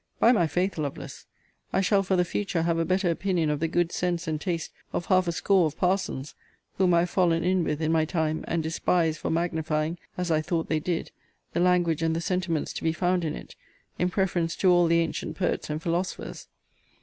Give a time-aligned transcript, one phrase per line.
[0.19, 1.27] By my faith, Lovelace,
[1.71, 4.71] I shall for the future have a better opinion of the good sense and taste
[4.93, 6.33] of half a score of parsons,
[6.79, 10.41] whom I have fallen in with in my time, and despised for magnifying, as I
[10.41, 11.11] thought they did,
[11.53, 13.55] the language and the sentiments to be found in it,
[13.99, 16.47] in preference to all the ancient poets and philosophers.